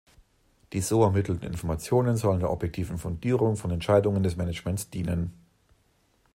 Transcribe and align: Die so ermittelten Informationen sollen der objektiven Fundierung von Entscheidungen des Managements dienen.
Die 0.73 0.81
so 0.81 1.03
ermittelten 1.03 1.45
Informationen 1.47 2.17
sollen 2.17 2.39
der 2.39 2.49
objektiven 2.51 2.97
Fundierung 2.97 3.55
von 3.55 3.69
Entscheidungen 3.69 4.23
des 4.23 4.35
Managements 4.35 4.89
dienen. 4.89 5.31